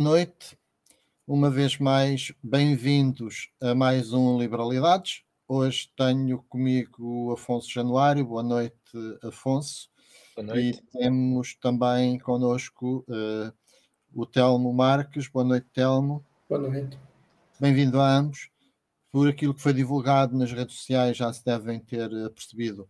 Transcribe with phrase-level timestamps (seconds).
[0.00, 0.58] noite.
[1.26, 5.22] Uma vez mais, bem-vindos a mais um Liberalidades.
[5.46, 8.24] Hoje tenho comigo o Afonso Januário.
[8.24, 8.74] Boa noite,
[9.22, 9.90] Afonso.
[10.34, 10.78] Boa noite.
[10.78, 13.52] E temos também connosco uh,
[14.14, 15.28] o Telmo Marques.
[15.28, 16.24] Boa noite, Telmo.
[16.48, 16.98] Boa noite.
[17.60, 18.48] Bem-vindo a ambos.
[19.12, 22.88] Por aquilo que foi divulgado nas redes sociais, já se devem ter percebido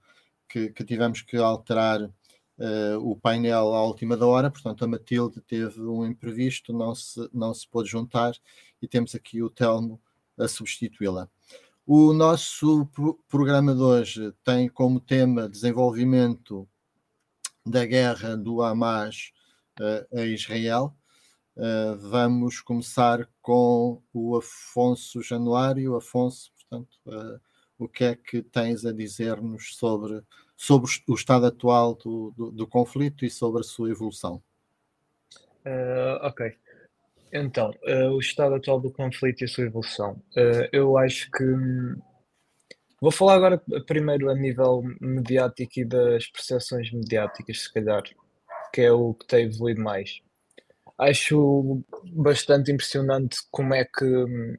[0.49, 2.09] que, que tivemos que alterar
[2.61, 7.29] uh, o painel à última da hora, portanto a Matilde teve um imprevisto, não se,
[7.33, 8.35] não se pôde juntar
[8.81, 10.01] e temos aqui o Telmo
[10.39, 11.29] a substituí-la.
[11.87, 16.69] O nosso pro programa de hoje tem como tema desenvolvimento
[17.67, 19.33] da guerra do Hamas
[19.81, 20.95] uh, a Israel.
[21.57, 25.97] Uh, vamos começar com o Afonso Januário.
[25.97, 27.41] Afonso, portanto, uh,
[27.79, 30.23] o que é que tens a dizer-nos sobre
[30.61, 34.43] sobre o estado atual do, do, do conflito e sobre a sua evolução.
[35.65, 36.55] Uh, ok.
[37.33, 40.23] Então, uh, o estado atual do conflito e a sua evolução.
[40.37, 41.43] Uh, eu acho que.
[41.43, 41.99] Hum,
[43.01, 48.03] vou falar agora primeiro a nível mediático e das percepções mediáticas, se calhar,
[48.71, 50.21] que é o que tem evoluído mais.
[50.99, 54.59] Acho bastante impressionante como é que, hum,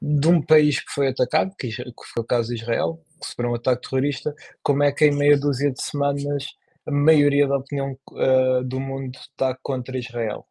[0.00, 3.54] de um país que foi atacado, que foi o caso de Israel, que sofreu um
[3.54, 6.46] ataque terrorista, como é que em meia dúzia de semanas
[6.86, 10.46] a maioria da opinião uh, do mundo está contra Israel.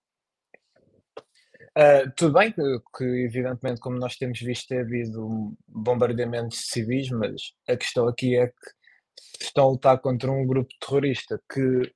[1.78, 2.62] Uh, tudo bem que,
[2.98, 8.48] que, evidentemente, como nós temos visto, tem havido bombardeamentos civis, mas a questão aqui é
[8.48, 11.92] que estão a lutar contra um grupo terrorista que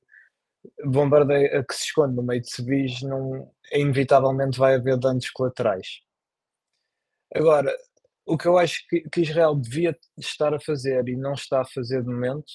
[0.86, 6.02] bombardeia, que se esconde no meio de civis, não, inevitavelmente vai haver danos colaterais.
[7.36, 7.76] Agora,
[8.26, 11.66] o que eu acho que, que, Israel devia estar a fazer e não está a
[11.66, 12.46] fazer de momento,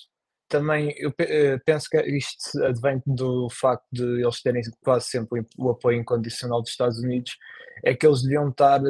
[0.49, 5.71] também eu eh, penso que isto advém do facto de eles terem quase sempre o
[5.71, 7.37] apoio incondicional dos Estados Unidos,
[7.85, 8.81] é que eles deviam estar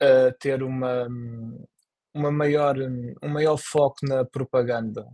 [0.00, 1.06] a ter uma,
[2.14, 2.76] uma maior,
[3.22, 5.06] um maior foco na propaganda,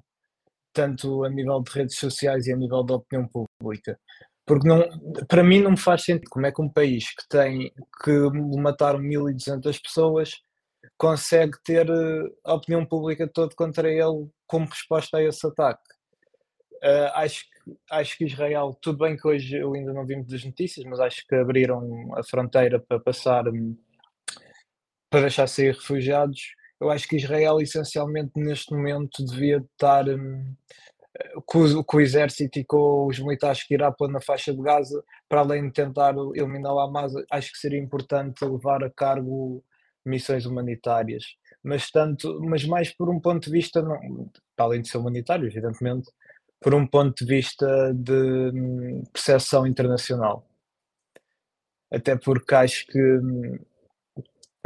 [0.72, 3.98] tanto a nível de redes sociais e a nível da opinião pública.
[4.46, 4.84] Porque não,
[5.28, 8.12] para mim não me faz sentido como é que um país que tem que
[8.58, 10.40] mataram 1200 pessoas
[10.96, 15.82] consegue ter eh, a opinião pública toda contra ele como resposta a esse ataque.
[16.76, 17.44] Uh, acho,
[17.90, 21.26] acho que Israel, tudo bem que hoje eu ainda não vi muitas notícias, mas acho
[21.26, 23.76] que abriram a fronteira para passar hum,
[25.10, 26.54] para deixar sair refugiados.
[26.80, 30.04] Eu acho que Israel, essencialmente, neste momento, devia estar
[31.44, 31.60] com,
[31.96, 35.66] o, exército e com os militares que irá pôr na faixa de Gaza, para além
[35.66, 39.64] de tentar eliminar o Hamas, acho que seria importante levar a cargo
[40.04, 41.24] missões humanitárias,
[41.62, 43.98] mas tanto, mas mais por um ponto de vista, não,
[44.56, 46.10] além de ser humanitário, evidentemente,
[46.60, 48.12] por um ponto de vista de
[48.54, 50.48] hum, percepção internacional.
[51.90, 53.58] Até porque acho que hum,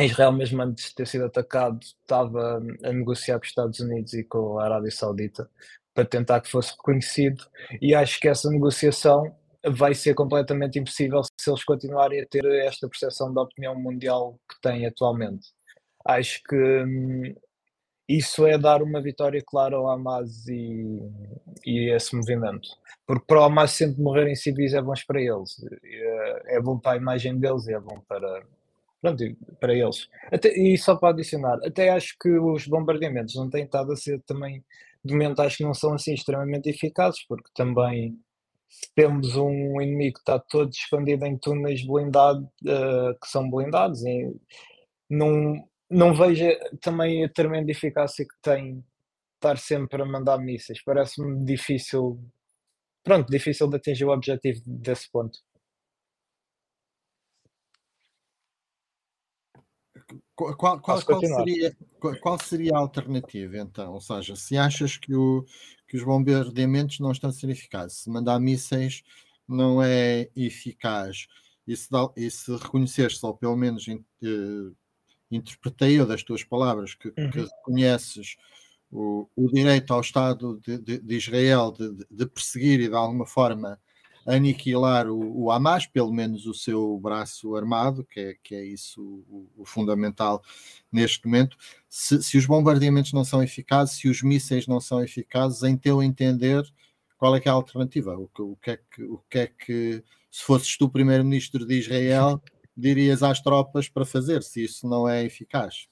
[0.00, 4.24] Israel, mesmo antes de ter sido atacado, estava a negociar com os Estados Unidos e
[4.24, 5.48] com a Arábia Saudita
[5.94, 7.44] para tentar que fosse reconhecido,
[7.80, 9.34] e acho que essa negociação
[9.68, 14.60] vai ser completamente impossível se eles continuarem a ter esta percepção da opinião mundial que
[14.60, 15.48] têm atualmente.
[16.06, 17.34] Acho que hum,
[18.08, 21.00] isso é dar uma vitória clara ao Hamas e,
[21.64, 22.68] e esse movimento.
[23.06, 25.64] Porque para o Hamas sempre morrerem civis é bom para eles.
[25.84, 28.42] É, é bom para a imagem deles e é bom para,
[29.00, 29.24] pronto,
[29.60, 30.08] para eles.
[30.32, 34.20] Até, e só para adicionar, até acho que os bombardeamentos não têm estado a ser
[34.22, 34.64] também,
[35.04, 38.18] de momento acho que não são assim extremamente eficazes, porque também
[38.94, 44.32] temos um inimigo que está todo escondido em túneis blindados, uh, que são blindados, e
[45.08, 45.54] não,
[45.90, 46.44] não vejo
[46.80, 48.84] também a tremenda eficácia que tem
[49.40, 50.82] estar sempre a mandar mísseis.
[50.84, 52.20] Parece-me difícil,
[53.02, 55.38] pronto, difícil de atingir o objetivo desse ponto.
[60.40, 61.76] Qual, qual, qual, seria,
[62.22, 63.92] qual, seria, a alternativa, então?
[63.92, 65.44] Ou seja, se achas que, o,
[65.86, 69.02] que os bombardeamentos não estão a ser eficazes, se mandar mísseis
[69.46, 71.26] não é eficaz,
[71.66, 74.76] e se, dá, e se reconheceste, ou pelo menos uh,
[75.30, 77.30] interpretei eu das tuas palavras, que, uhum.
[77.30, 78.36] que reconheces
[78.90, 83.26] o, o, direito ao Estado de, de, de Israel de, de, perseguir e de alguma
[83.26, 83.78] forma
[84.30, 89.02] aniquilar o, o, Hamas, pelo menos o seu braço armado, que é, que é isso
[89.28, 90.42] o, o fundamental
[90.90, 91.56] neste momento.
[91.88, 96.02] Se, se, os bombardeamentos não são eficazes, se os mísseis não são eficazes, em teu
[96.02, 96.62] entender,
[97.18, 98.16] qual é que é a alternativa?
[98.16, 102.40] O, o, que, é que, o que é que, se fosses tu primeiro-ministro de Israel,
[102.76, 105.88] dirias às tropas para fazer, se isso não é eficaz?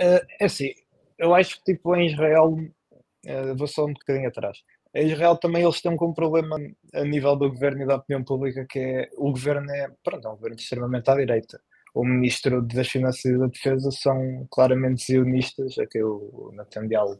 [0.00, 0.72] Uh, é assim,
[1.18, 4.62] eu acho que tipo em Israel, uh, vou só um bocadinho atrás
[4.98, 6.56] em Israel também eles têm um problema
[6.94, 10.30] a nível do governo e da opinião pública que é o governo é, pronto, é
[10.30, 11.60] um governo extremamente à direita.
[11.94, 17.18] O ministro das Finanças e da Defesa são claramente zionistas, a que o Netanyahu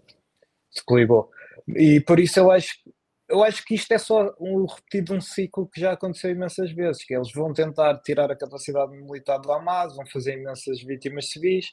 [0.87, 1.31] coligou.
[1.69, 2.75] E por isso eu acho
[3.29, 7.05] eu acho que isto é só um repetido um ciclo que já aconteceu imensas vezes,
[7.05, 11.67] que eles vão tentar tirar a capacidade militar do Hamas, vão fazer imensas vítimas civis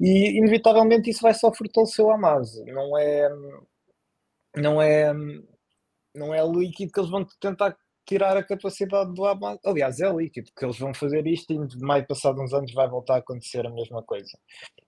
[0.00, 2.56] e inevitavelmente isso vai só fortalecer o Hamas.
[2.66, 3.28] Não é
[4.56, 5.12] não é
[6.14, 7.76] não é líquido que eles vão tentar
[8.06, 9.58] tirar a capacidade do Hamas.
[9.64, 12.88] Aliás, é líquido, que eles vão fazer isto e de mais passado uns anos vai
[12.88, 14.30] voltar a acontecer a mesma coisa.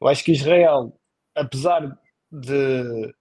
[0.00, 0.98] Eu acho que Israel,
[1.34, 1.98] apesar
[2.30, 3.14] de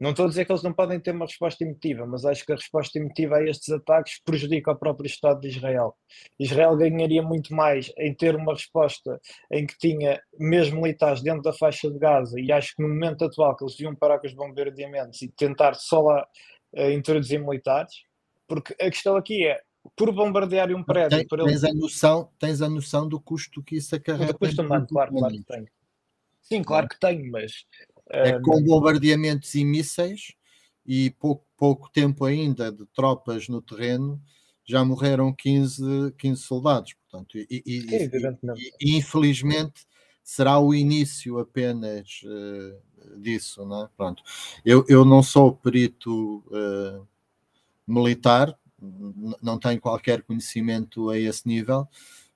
[0.00, 2.52] não estou a dizer que eles não podem ter uma resposta emotiva, mas acho que
[2.52, 5.94] a resposta emotiva a estes ataques prejudica o próprio Estado de Israel.
[6.38, 9.20] Israel ganharia muito mais em ter uma resposta
[9.52, 13.26] em que tinha mesmo militares dentro da faixa de Gaza, e acho que no momento
[13.26, 16.26] atual que eles deviam parar com os bombardeamentos e tentar só lá
[16.76, 17.92] uh, introduzir militares,
[18.48, 19.60] porque a questão aqui é,
[19.94, 21.18] por bombardear um prédio...
[21.18, 24.32] Tem, por tens, a noção, tens a noção do custo que isso acarreta?
[24.32, 25.68] Do custo humano, claro, claro que tenho.
[26.42, 27.64] Sim, claro que tenho, mas
[28.10, 30.34] é com bombardeamentos e mísseis
[30.86, 34.20] e pouco, pouco tempo ainda de tropas no terreno,
[34.64, 36.94] já morreram 15, 15 soldados.
[36.94, 38.10] Portanto, e, e, e,
[38.80, 39.86] e infelizmente
[40.22, 43.64] será o início apenas uh, disso.
[43.64, 43.88] Não é?
[43.96, 44.22] Pronto.
[44.64, 47.06] Eu, eu não sou perito uh,
[47.86, 48.56] militar,
[49.42, 51.86] não tenho qualquer conhecimento a esse nível,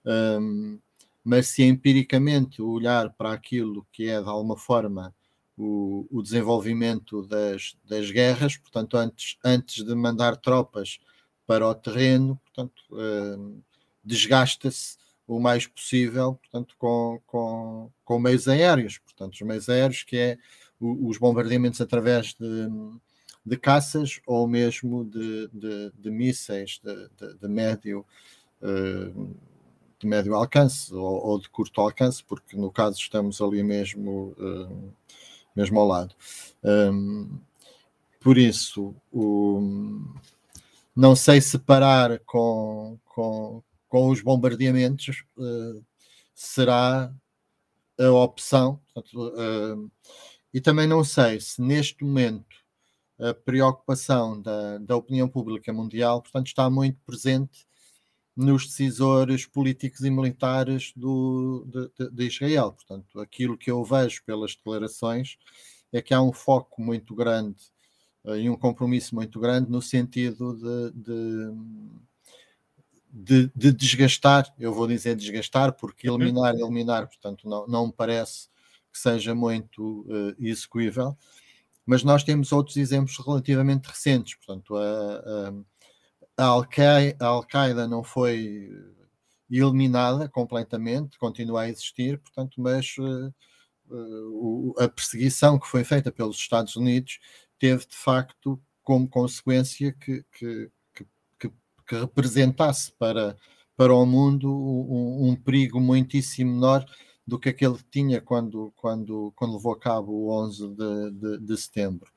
[0.05, 0.79] um,
[1.23, 5.15] mas se empiricamente olhar para aquilo que é de alguma forma
[5.57, 10.99] o, o desenvolvimento das, das guerras, portanto, antes, antes de mandar tropas
[11.47, 13.63] para o terreno, portanto, uh,
[14.03, 14.97] desgasta-se
[15.27, 20.39] o mais possível, portanto, com, com, com meios aéreos, portanto, os meios aéreos que é
[20.81, 22.69] o, os bombardeamentos através de,
[23.45, 28.05] de caças ou mesmo de, de, de mísseis de, de, médio
[28.61, 29.37] uh,
[29.99, 34.93] de médio alcance ou, ou, de curto alcance, porque no caso estamos ali mesmo uh,
[35.55, 36.15] mesmo ao lado.
[36.63, 37.39] Um,
[38.21, 39.61] por isso, o,
[40.97, 45.85] não sei separar com, com, com os bombardeamentos uh,
[46.35, 47.13] será
[47.99, 48.81] a opção.
[48.93, 49.91] Portanto, uh,
[50.53, 52.57] e também não sei se neste momento
[53.19, 57.67] a preocupação da, da opinião pública mundial, portanto, está muito presente
[58.37, 62.73] nos decisores políticos e militares do, de, de, Israel.
[62.73, 65.37] Portanto, aquilo que eu vejo pelas declarações
[65.93, 67.63] é que há um foco muito grande
[68.25, 71.53] uh, e um compromisso muito grande no sentido de,
[73.13, 76.17] de, de, desgastar, eu vou dizer desgastar, porque uhum.
[76.17, 78.49] eliminar, eliminar, portanto, não, não me parece
[78.93, 81.17] que seja muito uh, execuível.
[81.87, 85.53] Mas nós temos outros exemplos relativamente recentes, portanto, a, a
[86.37, 88.71] a Al-Qaeda não foi
[89.51, 96.75] eliminada completamente, continua a existir, portanto, mas uh, a perseguição que foi feita pelos Estados
[96.77, 97.19] Unidos
[97.59, 101.07] teve de facto como consequência que, que, que,
[101.87, 103.37] que representasse para,
[103.77, 106.85] para o mundo um, um perigo muitíssimo menor
[107.27, 111.39] do que aquele que tinha quando, quando, quando levou a cabo o 11 de, de,
[111.39, 112.11] de setembro.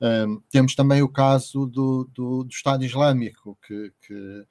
[0.00, 4.46] Um, temos também o caso do, do, do Estado Islâmico, que, que,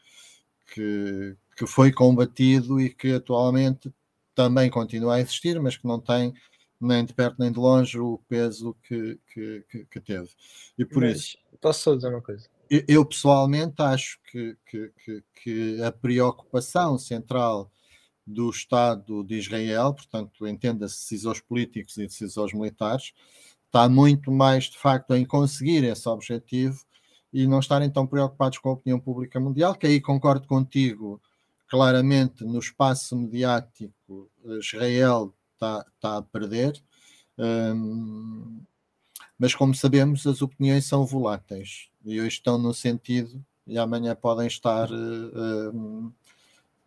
[0.74, 3.92] que, que, foi combatido e que atualmente
[4.36, 6.34] também continua a existir, mas que não tem
[6.80, 10.30] nem de perto nem de longe o peso que, que, que teve.
[10.78, 11.38] E por mas, isso.
[11.62, 12.48] Posso só dizer uma coisa?
[12.88, 14.92] Eu, pessoalmente acho que, que,
[15.36, 17.72] que a preocupação central
[18.26, 23.14] do Estado de Israel, portanto, entenda-se decisores políticos e decisores militares,
[23.66, 26.80] está muito mais, de facto, em conseguir esse objetivo
[27.34, 31.20] e não estarem tão preocupados com a opinião pública mundial, que aí concordo contigo,
[31.68, 36.82] claramente no espaço mediático Israel está, está a perder,
[37.38, 38.62] hum,
[39.40, 44.46] mas como sabemos as opiniões são voláteis e hoje estão no sentido e amanhã podem
[44.46, 46.12] estar hum,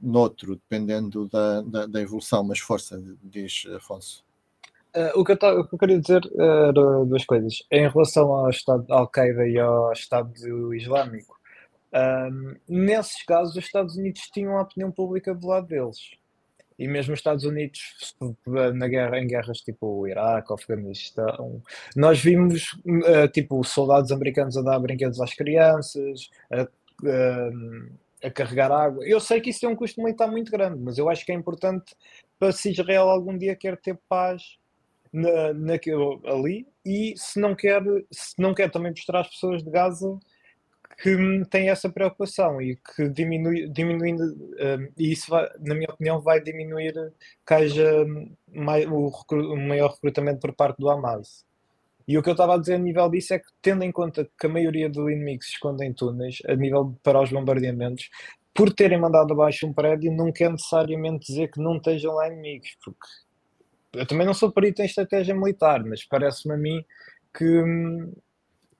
[0.00, 4.24] noutro, dependendo da, da, da evolução, mas força, diz Afonso.
[4.94, 6.72] Uh, o, que eu, o, que eu, queria dizer era
[7.04, 7.62] duas coisas.
[7.70, 10.32] Em relação ao Estado Al-Qaeda e ao Estado
[10.74, 11.36] Islâmico,
[11.94, 15.98] um, nesses casos, os Estados Unidos tinham a opinião pública do lado deles.
[16.78, 18.14] E mesmo os Estados Unidos,
[18.74, 21.62] na guerra, em guerras tipo o Iraque, o Afeganistão,
[21.94, 26.70] nós vimos uh, tipo soldados americanos a dar brinquedos às crianças, uh,
[28.22, 29.06] a carregar água.
[29.06, 31.34] Eu sei que isso é um custo militar muito grande, mas eu acho que é
[31.34, 31.94] importante
[32.38, 34.58] para se Israel algum dia quer ter paz
[35.12, 35.74] na,
[36.32, 40.18] ali e se não quer, se não quer também mostrar às pessoas de Gaza
[40.98, 46.20] que tem essa preocupação e que diminui, diminuindo, um, e isso, vai, na minha opinião,
[46.20, 46.94] vai diminuir
[47.46, 48.04] que haja
[48.90, 51.44] o, o, maior recrutamento por parte do Hamas.
[52.06, 54.28] E o que eu estava a dizer a nível disso é que, tendo em conta
[54.38, 58.08] que a maioria do inimigo se esconde em túneis, a nível para os bombardeamentos,
[58.54, 62.76] por terem mandado abaixo um prédio, não quer necessariamente dizer que não estejam lá inimigos,
[62.82, 63.06] porque
[63.92, 66.84] eu também não sou perito em estratégia militar, mas parece-me a mim
[67.34, 67.62] que,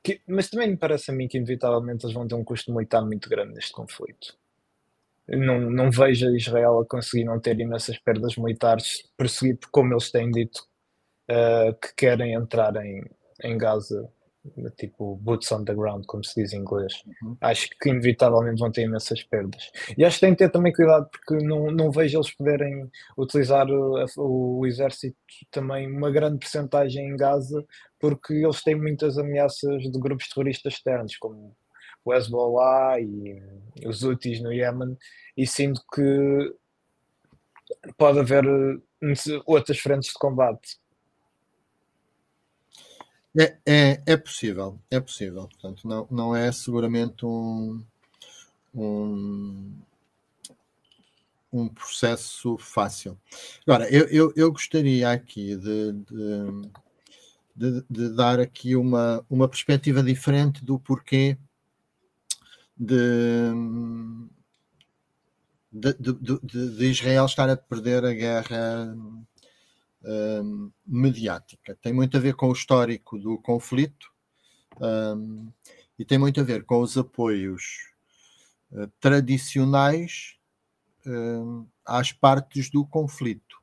[0.02, 3.02] que, Mas também me parece a mim que, inevitavelmente, eles vão ter um custo militar
[3.04, 4.37] muito grande neste conflito.
[5.28, 10.30] não, não vejo Israel a conseguir não ter imensas perdas militares, prosseguir, como eles têm
[10.30, 10.66] dito,
[11.30, 13.04] uh, que querem entrar em,
[13.42, 14.11] em Gaza
[14.76, 17.02] tipo boots on the ground, como se diz em inglês.
[17.23, 17.37] Uhum.
[17.40, 19.71] Acho que inevitavelmente vão ter imensas perdas.
[19.97, 23.68] E acho que tem que ter também cuidado porque não, não vejo eles poderem utilizar
[23.68, 25.16] o, o exército
[25.50, 27.64] também uma grande percentagem em Gaza,
[27.99, 31.56] porque eles têm muitas ameaças de grupos terroristas externos, como
[32.04, 33.42] o Hezbollah e
[33.85, 34.97] os Houthis no Iémen,
[35.37, 36.54] e sinto que
[37.99, 38.45] pode haver
[39.45, 40.78] outras frentes de combate
[43.38, 45.49] é, é, é possível, é possível.
[45.49, 47.83] Portanto, não, não é seguramente um,
[48.75, 49.73] um,
[51.52, 53.19] um processo fácil.
[53.66, 56.71] Agora, eu, eu, eu gostaria aqui de, de,
[57.55, 61.37] de, de, dar aqui uma, uma perspectiva diferente do porquê
[62.78, 63.52] de,
[65.73, 68.97] de, de, de Israel estar a perder a guerra
[70.06, 71.76] um, mediática.
[71.82, 74.10] Tem muito a ver com o histórico do conflito
[74.80, 75.50] um,
[75.98, 77.92] e tem muito a ver com os apoios
[78.70, 80.36] uh, tradicionais
[81.06, 83.56] uh, às partes do conflito.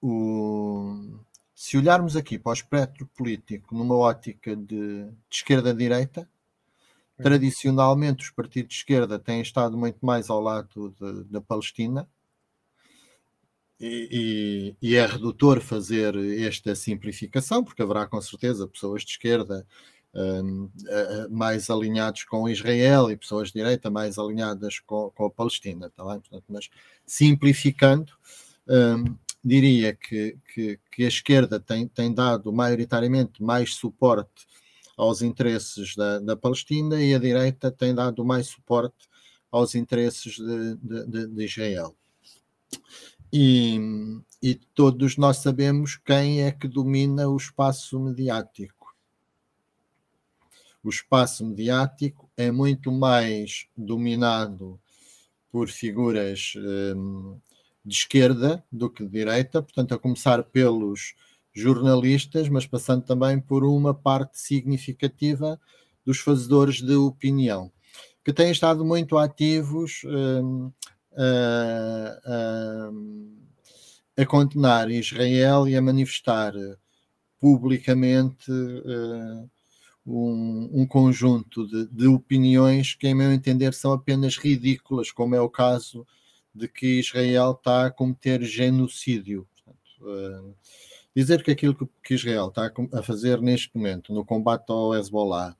[0.00, 1.20] O,
[1.54, 6.28] se olharmos aqui para o espectro político numa ótica de, de esquerda-direita,
[7.18, 12.08] tradicionalmente os partidos de esquerda têm estado muito mais ao lado de, da Palestina,
[13.82, 19.66] e, e, é redutor fazer esta simplificação, porque haverá com certeza pessoas de esquerda
[20.14, 20.70] um,
[21.30, 26.04] mais alinhados com Israel e pessoas de direita mais alinhadas com, com a Palestina, tá?
[26.04, 26.70] Portanto, mas
[27.04, 28.12] simplificando,
[28.68, 34.46] um, diria que, que, que, a esquerda tem, tem dado maioritariamente mais suporte
[34.96, 39.08] aos interesses da, da Palestina e a direita tem dado mais suporte
[39.50, 41.96] aos interesses de, de, de Israel.
[43.32, 43.80] E,
[44.42, 48.94] e todos nós sabemos quem é que domina o espaço mediático.
[50.84, 54.78] O espaço mediático é muito mais dominado
[55.50, 57.38] por figuras hum,
[57.84, 61.14] de esquerda do que de direita, portanto, a começar pelos
[61.54, 65.58] jornalistas, mas passando também por uma parte significativa
[66.04, 67.70] dos fazedores de opinião,
[68.24, 70.70] que têm estado muito ativos hum,
[71.16, 72.90] a,
[74.16, 76.54] a, condenar Israel e a manifestar
[77.42, 79.50] publicamente uh,
[80.06, 85.40] um, um, conjunto de, de, opiniões que, em meu entender, são apenas ridículas, como é
[85.40, 86.06] o caso
[86.54, 89.46] de que Israel está a cometer genocídio.
[89.54, 90.54] Portanto, uh,
[91.14, 95.56] dizer que aquilo que, que, Israel está a fazer neste momento no combate ao Hezbollah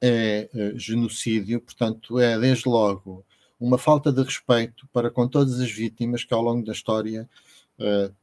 [0.00, 3.24] é uh, genocídio, portanto, é desde logo
[3.58, 7.28] uma falta de respeito para com todas as vítimas que ao longo da história
[7.78, 8.14] uh,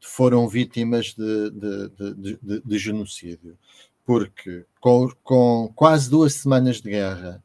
[0.00, 3.58] foram vítimas de, de, de, de, genocídio.
[4.04, 7.42] Porque com, com, quase duas semanas de guerra,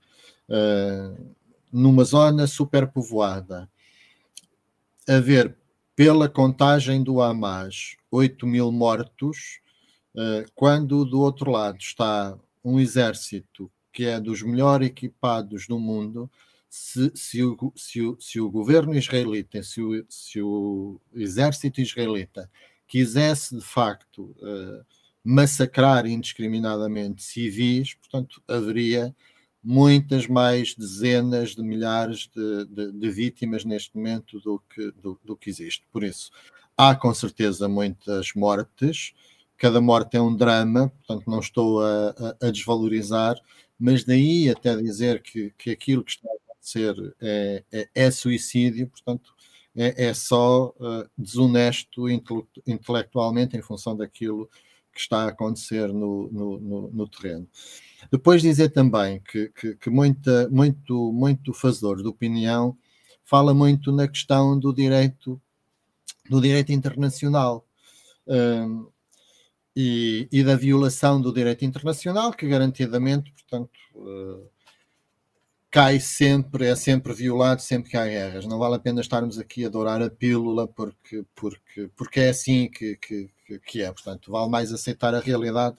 [0.50, 1.34] uh,
[1.72, 3.70] numa zona superpovoada,
[5.08, 5.56] haver,
[5.96, 9.60] pela contagem do Hamas, 8 mil mortos,
[10.16, 16.30] uh, quando do outro lado está um exército que é dos melhor equipados do mundo,
[16.76, 22.50] se, se, o, se, o, se o governo israelita, se o, se o exército israelita
[22.88, 24.84] quisesse de facto uh,
[25.24, 29.16] massacrar indiscriminadamente civis, portanto, haveria
[29.64, 35.38] muitas mais dezenas de milhares de, de, de vítimas neste momento do que, do, do,
[35.38, 35.86] que existe.
[35.92, 36.32] Por isso,
[36.76, 39.14] há com certeza muitas mortes,
[39.58, 42.10] cada morte é um drama, portanto, não estou a,
[42.42, 43.36] a, a desvalorizar,
[43.80, 46.33] mas daí até dizer que, que aquilo que está
[46.64, 49.34] ser é, é, é suicídio, portanto,
[49.76, 52.08] é, é só uh, desonesto
[52.66, 54.50] intelectualmente em função daquilo
[54.94, 57.48] que está a acontecer no, no, no, no terreno.
[58.12, 62.78] Depois dizer também que, que, que muita, muito, muito fazedor de opinião
[63.24, 65.42] fala muito na questão do direito,
[66.30, 67.66] do direito internacional.
[68.28, 68.88] Um,
[69.76, 74.48] e, e, da violação do direito internacional, que garantidamente, portanto, uh,
[75.74, 78.46] cai sempre, é sempre violado sempre que há guerras.
[78.46, 82.70] Não vale a pena estarmos aqui a dourar a pílula porque, porque, porque é assim
[82.70, 83.28] que, que,
[83.66, 83.92] que é.
[83.92, 85.76] Portanto, vale mais aceitar a realidade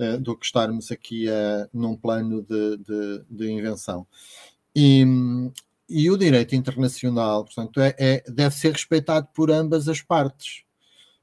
[0.00, 4.04] uh, do que estarmos aqui uh, num plano de, de, de invenção.
[4.74, 5.04] E,
[5.88, 10.64] e, o direito internacional, portanto, é, é, deve ser respeitado por ambas as partes.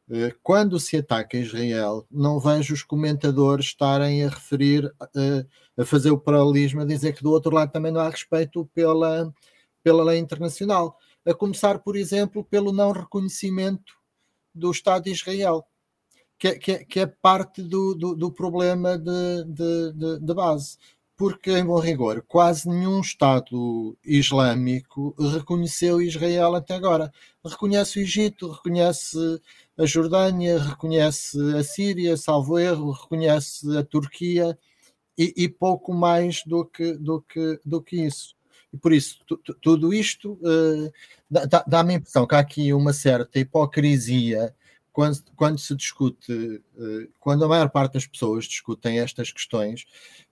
[0.10, 5.46] Eh, quando se ataca Israel, não vejo os comentadores estarem a referir, eh,
[5.78, 9.34] a fazer o paralelismo, a dizer que do outro lado também não há respeito pela,
[9.84, 10.98] pela lei internacional.
[11.26, 13.94] A começar, por exemplo, pelo não reconhecimento
[14.54, 15.66] do Estado de Israel,
[16.40, 20.34] que, é, que, é, que é parte do, do, do problema de, de, de, de
[20.34, 20.78] base
[21.18, 27.12] porque, em bom rigor, quase nenhum Estado islâmico reconheceu Israel até agora.
[27.44, 29.18] Reconhece o Egito, reconhece
[29.76, 34.56] a Jordânia, reconhece a Síria, salvo erro, reconhece a Turquia
[35.18, 38.36] e, e pouco mais do que, do que, do que isso.
[38.72, 39.20] E por isso,
[39.62, 40.92] tudo isto uh,
[41.68, 44.54] dá-me a impressão que há aqui uma certa hipocrisia
[44.92, 49.86] quando, quando se discute, uh, quando a maior parte das pessoas discutem estas questões,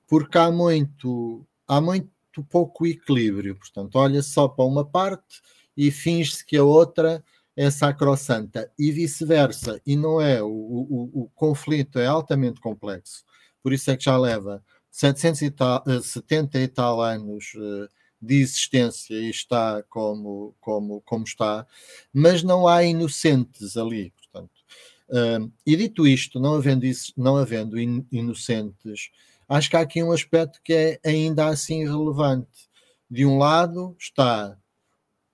[0.08, 2.10] porque há muito, há muito
[2.50, 3.56] pouco equilíbrio.
[3.56, 5.42] Portanto, olha só para uma parte
[5.76, 7.24] e finge-se que a outra
[7.56, 9.82] é sacrossanta e vice-versa.
[9.86, 10.42] E não é.
[10.44, 13.24] O, o, o, conflito é altamente complexo.
[13.64, 14.64] Por isso é que já leva
[14.96, 17.90] 770 e tal anos eh,
[18.22, 21.68] de existência e está como, como, como está,
[22.14, 24.12] mas não há inocentes ali.
[24.12, 24.52] Portanto,
[25.66, 29.12] e dito isto, não havendo, isso, não havendo in, inocentes,
[29.50, 32.70] acho que há aqui um aspecto que é ainda assim relevante.
[33.12, 34.58] De um lado está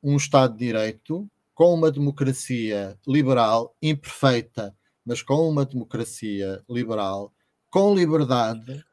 [0.02, 4.76] um Estado de Direito com uma democracia liberal, imperfeita,
[5.06, 7.32] mas com uma democracia liberal,
[7.70, 8.84] com liberdade,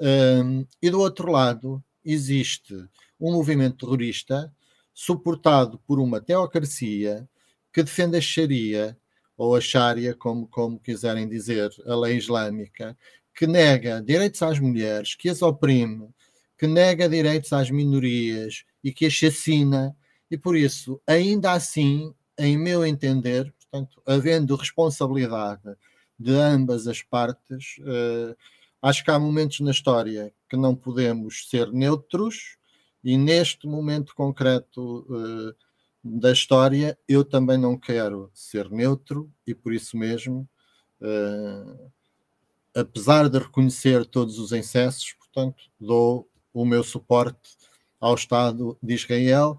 [0.00, 2.74] um, e do outro lado existe
[3.20, 4.52] um movimento terrorista
[4.94, 7.28] suportado por uma teocracia
[7.72, 8.96] que defende a Sharia,
[9.36, 12.96] ou a Sharia, como, como quiserem dizer, a lei islâmica,
[13.34, 16.08] que nega direitos às mulheres, que as oprime,
[16.58, 19.96] que nega direitos às minorias e que as chacina,
[20.30, 25.76] e por isso, ainda assim, em meu entender, portanto, havendo responsabilidade
[26.18, 28.36] de ambas as partes, uh,
[28.82, 32.56] acho que há momentos na história que não podemos ser neutros,
[33.02, 35.54] e neste momento concreto uh,
[36.02, 40.48] da história, eu também não quero ser neutro, e por isso mesmo.
[41.00, 41.90] Uh,
[42.74, 47.56] apesar de reconhecer todos os excessos, portanto, dou o meu suporte
[48.00, 49.58] ao Estado de Israel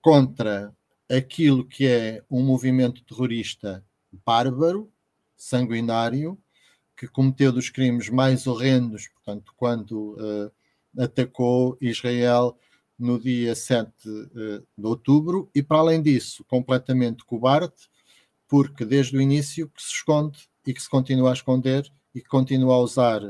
[0.00, 0.74] contra
[1.10, 3.84] aquilo que é um movimento terrorista
[4.24, 4.90] bárbaro,
[5.36, 6.38] sanguinário,
[6.96, 12.58] que cometeu dos crimes mais horrendos, portanto, quando uh, atacou Israel
[12.98, 17.74] no dia 7 uh, eh, de outubro, e para além disso, completamente cobarde,
[18.46, 22.74] porque desde o início que se esconde e que se continua a esconder e continua
[22.74, 23.20] a usar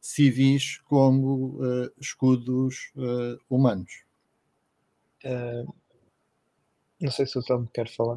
[0.00, 2.92] civis como uh, escudos
[3.48, 4.02] humanos.
[7.00, 8.16] Não sei se o Tom quer falar.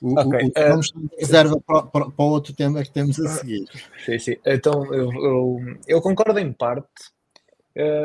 [0.00, 0.46] O, okay.
[0.46, 3.68] o, o vamos reserva para, para, para, outro tema que temos a seguir.
[4.04, 4.36] Sim, sim.
[4.46, 6.88] Então eu, eu, eu concordo em parte.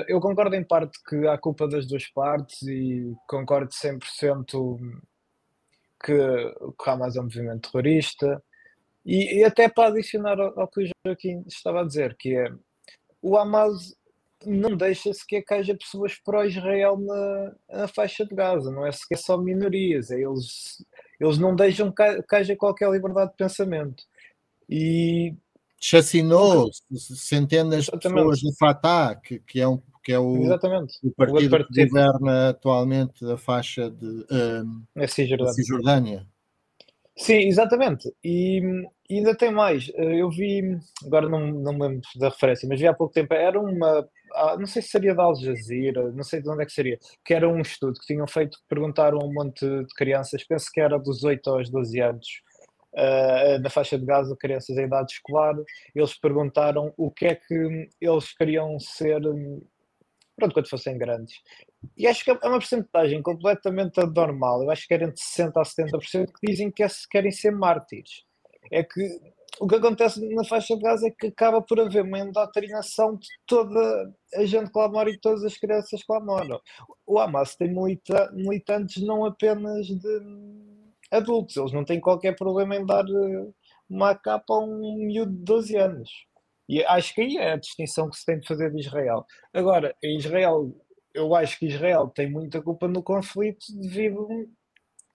[0.08, 4.80] eu concordo em parte que há culpa das duas partes e concordo 100%
[6.04, 6.14] que,
[6.84, 8.44] que há mais um movimento terrorista
[9.06, 12.52] e, e até para adicionar ao, ao, que o Joaquim estava a dizer, que é
[13.22, 13.96] o Hamas
[14.46, 19.18] não deixa sequer que haja pessoas pró-Israel na, na, faixa de Gaza, não é sequer
[19.18, 20.86] só minorias, é eles,
[21.20, 24.04] eles não deixam que, haja qualquer liberdade de pensamento.
[24.70, 25.34] E
[25.80, 31.18] chacinou centenas de pessoas no Fatah, que, que, é, um, que é o, o partido,
[31.18, 35.54] partido, que governa atualmente a faixa de um, a Cisjordânia.
[35.54, 36.28] Cisjordânia.
[37.16, 38.12] Sim, exatamente.
[38.24, 38.62] E,
[39.10, 39.92] e, ainda tem mais.
[39.96, 43.34] Eh, eu vi, agora não, não me lembro da referência, mas vi há pouco tempo,
[43.34, 44.08] era uma,
[44.60, 47.34] não sei se seria da Al Jazeera, não sei de onde é que seria, que
[47.34, 50.98] era um estudo que tinham feito, perguntaram a um monte de crianças, penso que era
[50.98, 52.28] dos 8 aos 12 anos,
[52.94, 55.56] uh, na faixa de Gaza, crianças em idade escolar,
[55.94, 59.22] eles perguntaram o que é que eles queriam ser,
[60.36, 61.36] pronto, quando fossem grandes.
[61.98, 64.64] E acho que é uma porcentagem completamente anormal.
[64.64, 68.24] Eu acho que era entre 60% a 70% que dizem que querem ser mártires.
[68.72, 69.02] É que
[69.60, 73.28] o que acontece na faixa de Gaza é que acaba por haver uma endoctrinação de
[73.46, 76.60] toda a gente que lá mora e todas as crianças que lá moram.
[77.06, 80.22] O Hamas tem milita militantes não apenas de
[81.12, 83.48] adultos, eles não têm qualquer problema em dar eh,
[83.90, 86.10] uma capa a um miúdo de 12 anos.
[86.68, 89.26] E acho que aí é a distinção que se tem de fazer de Israel.
[89.54, 90.74] Agora, Israel,
[91.14, 94.28] eu acho que Israel tem muita culpa no conflito devido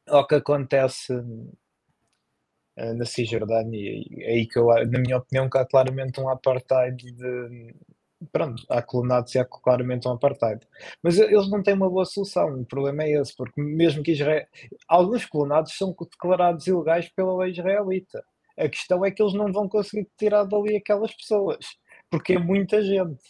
[0.06, 1.12] ao que acontece
[2.94, 4.02] na Cisjordânia.
[4.18, 7.74] É aí que eu, na minha opinião, que há claramente um apartheid de.
[8.32, 10.66] Pronto, há colonados e há claramente um apartheid.
[11.02, 14.46] Mas eles não têm uma boa solução, o problema é esse, porque mesmo que Israel.
[14.88, 18.24] Alguns colonados são declarados ilegais pela lei israelita.
[18.58, 21.64] A questão é que eles não vão conseguir tirar dali aquelas pessoas,
[22.10, 23.22] porque é muita gente.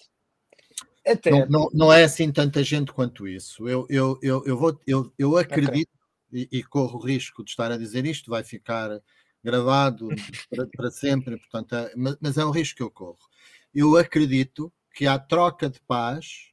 [1.07, 1.31] Até...
[1.31, 3.69] Não, não, não é assim tanta gente quanto isso.
[3.69, 5.91] Eu, eu, eu, eu, vou, eu, eu acredito
[6.31, 6.49] okay.
[6.51, 9.01] e, e, corro o risco de estar a dizer isto, vai ficar
[9.43, 10.09] gravado
[10.51, 13.19] para, para sempre, portanto, é, mas, é um risco que eu corro.
[13.75, 16.51] Eu acredito que a troca de paz,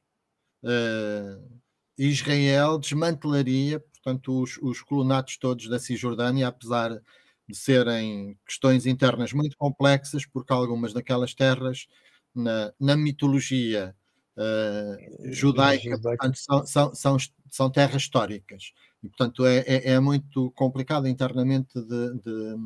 [0.62, 1.60] uh,
[1.98, 7.00] Israel desmantelaria, portanto, os, os colonatos todos da Cisjordânia, apesar
[7.48, 11.86] de serem questões internas muito complexas, porque algumas daquelas terras,
[12.34, 13.96] na, na mitologia
[14.36, 17.16] uh, judaica, portanto, são, são, são,
[17.50, 18.72] são, terras históricas.
[19.02, 22.56] E, portanto, é, é, é muito complicado internamente de, de,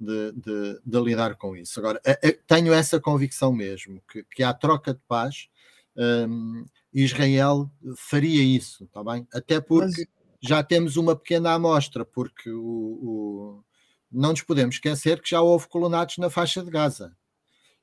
[0.00, 1.78] de, de, de lidar com isso.
[1.78, 5.48] Agora, é, é, tenho essa convicção mesmo, que, que há troca de paz,
[5.96, 9.26] um, Israel faria isso, está bem?
[9.32, 10.48] Até porque Mas...
[10.48, 13.64] já temos uma pequena amostra, porque o, o
[14.10, 17.16] não nos podemos esquecer que já houve colonatos na faixa de Gaza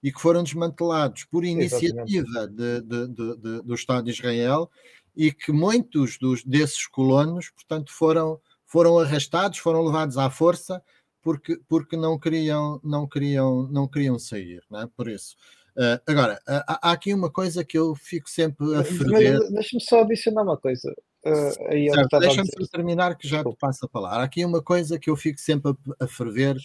[0.01, 4.69] e que foram desmantelados por iniciativa de, de, de, do Estado de Israel
[5.15, 10.81] e que muitos dos, desses colonos, portanto, foram, foram arrastados, foram levados à força
[11.21, 14.87] porque, porque não queriam não queriam não queriam sair, não é?
[14.87, 15.35] Por isso.
[15.77, 19.39] Uh, agora, há, há, aqui uma coisa que eu fico sempre a ferver.
[19.51, 20.93] Deixa-me só adicionar uma coisa.
[21.23, 24.19] Uh, Deixa-me terminar que já te passo a palavra.
[24.19, 26.57] Há aqui uma coisa que eu fico sempre a, a ferver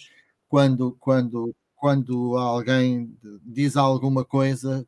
[0.49, 4.85] quando, quando, quando alguém diz alguma coisa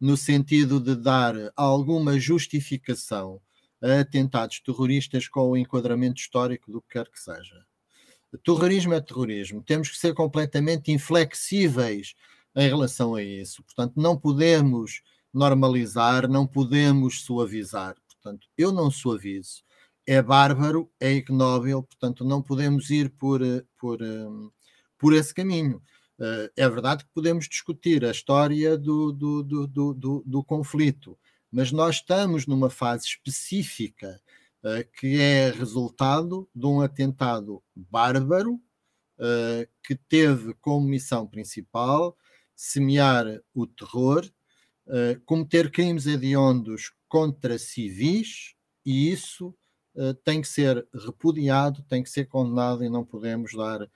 [0.00, 3.40] no sentido de dar alguma justificação
[3.82, 7.64] a atentados terroristas com o enquadramento histórico do que quer que seja.
[8.44, 9.62] Terrorismo é terrorismo.
[9.62, 12.14] Temos que ser completamente inflexíveis
[12.54, 13.62] em relação a isso.
[13.64, 17.94] Portanto, não podemos normalizar, não podemos suavizar.
[18.08, 19.62] Portanto, eu não suavizo.
[20.06, 23.40] É bárbaro, é ignóbil, portanto, não podemos ir por,
[23.78, 23.98] por,
[24.98, 25.82] por esse caminho.
[26.18, 31.18] Eh, é verdade que podemos discutir a história do, do, do, do, do conflito,
[31.50, 34.20] mas nós estamos numa fase específica
[34.98, 38.60] que é resultado de um atentado bárbaro
[39.80, 42.16] que teve como missão principal
[42.54, 44.28] semear o terror,
[45.24, 49.54] cometer crimes hediondos contra civis e isso
[50.24, 53.88] tem que ser repudiado, tem que ser condenado e não podemos dar,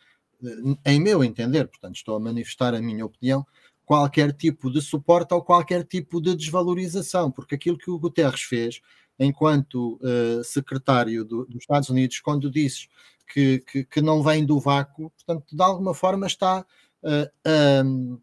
[0.84, 3.46] em meu entender, portanto, estou a manifestar a minha opinião,
[3.84, 8.80] qualquer tipo de suporte ou qualquer tipo de desvalorização, porque aquilo que o Guterres fez
[9.18, 12.88] enquanto uh, secretário do, dos Estados Unidos, quando disse
[13.32, 16.64] que, que, que, não vem do vácuo, portanto, de alguma forma está
[17.02, 18.20] uh,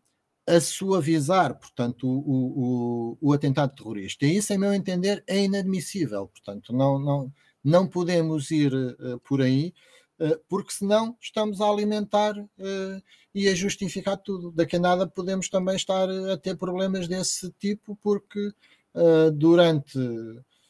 [0.48, 4.26] a suavizar, portanto, o, o, o, atentado terrorista.
[4.26, 6.28] E isso, em meu entender, é inadmissível.
[6.28, 9.74] Portanto, não, não, não podemos ir uh, por aí,
[10.50, 13.04] porque senão estamos a alimentar uh,
[13.34, 14.52] e a justificar tudo.
[14.52, 18.52] Daqui a nada podemos também estar a ter problemas desse tipo, porque
[19.36, 20.00] durante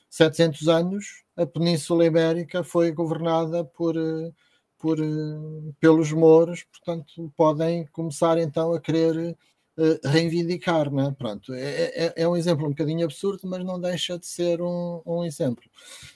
[0.09, 3.95] 700 anos a Península Ibérica foi governada por.
[4.79, 4.99] Por,
[5.79, 9.35] pelos mouros, portanto, podem começar então a querer eh,
[10.03, 11.11] reivindicar, não é?
[11.11, 15.01] Pronto, é, é, é, um exemplo um bocadinho absurdo, mas não deixa de ser um,
[15.05, 15.63] um exemplo.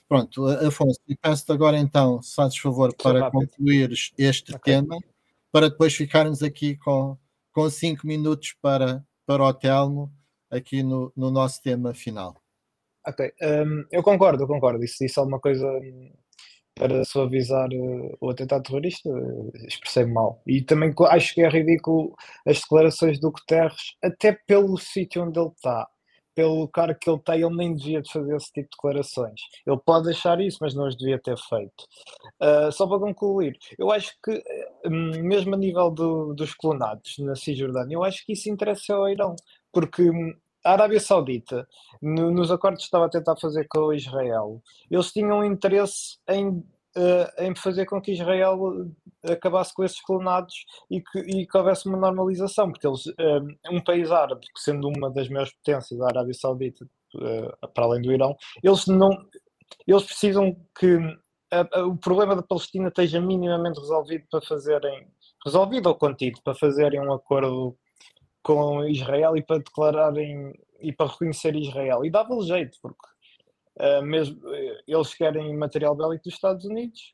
[0.07, 4.73] Pronto, Afonso, e peço-te agora então, se fazes favor, para concluir este okay.
[4.73, 4.97] tema,
[5.51, 7.17] para depois ficarmos aqui com,
[7.51, 10.11] com cinco minutos para, para o Telmo,
[10.49, 12.35] aqui no, no nosso tema final.
[13.07, 14.83] Ok, um, eu concordo, eu concordo.
[14.83, 15.67] Isso disse alguma coisa
[16.81, 20.41] para suavizar uh, o atentado terrorista, uh, expressei mal.
[20.47, 25.49] E também acho que é ridículo as declarações do Guterres, até pelo sítio onde ele
[25.49, 25.87] está,
[26.33, 29.41] pelo cargo que ele tem, ele nem devia de fazer esse tipo de declarações.
[29.67, 31.83] Ele pode achar isso, mas não as devia ter feito.
[32.41, 34.43] Uh, só para concluir, eu acho que,
[34.87, 39.07] um, mesmo a nível do, dos clonados na Cisjordânia, eu acho que isso interessa ao
[39.07, 39.35] Irão,
[39.71, 41.67] porque hum, a Arábia Saudita,
[42.01, 46.63] no, nos acordos que estava a tentar fazer com Israel, eles tinham interesse em, uh,
[47.39, 48.59] em fazer com que Israel
[49.23, 53.83] acabasse com esses colonados e que, e que houvesse uma normalização, porque eles, uh, um
[53.83, 58.35] país árabe, sendo uma das maiores potências da Arábia Saudita, uh, para além do Irão,
[58.63, 59.11] eles não
[59.87, 60.97] eles precisam que
[61.85, 65.07] o problema da Palestina esteja minimamente resolvido para fazerem
[65.45, 67.77] resolvido ou contido para fazerem um acordo
[68.43, 72.03] com Israel e para declararem e para reconhecer Israel.
[72.03, 73.07] E dava-lhe jeito, porque
[73.79, 74.41] uh, mesmo,
[74.87, 77.13] eles querem material bélico dos Estados Unidos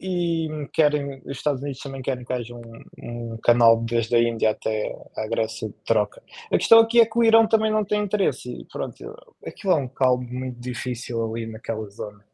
[0.00, 4.50] e querem, os Estados Unidos também querem que haja um, um, canal desde a Índia
[4.50, 6.22] até a Grécia de troca.
[6.50, 8.96] A questão aqui é que o Irão também não tem interesse e pronto,
[9.46, 12.24] aquilo é um caldo muito difícil ali naquela zona.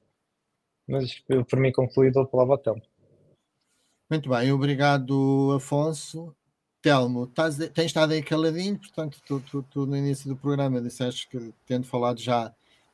[0.89, 2.83] Mas eu, por mim concluído a palavra ao Telmo.
[4.11, 6.35] Muito bem, obrigado Afonso.
[6.83, 11.29] Telmo, estás, tens estado aí caladinho, portanto, tu, tu, tu, no início do programa disseste
[11.29, 12.53] que, tendo falado já